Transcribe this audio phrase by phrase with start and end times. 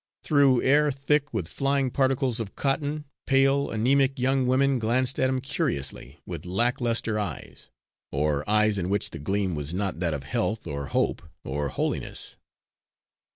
[0.23, 5.41] Through air thick with flying particles of cotton, pale, anæmic young women glanced at him
[5.41, 7.69] curiously, with lack luster eyes,
[8.11, 12.37] or eyes in which the gleam was not that of health, or hope, or holiness.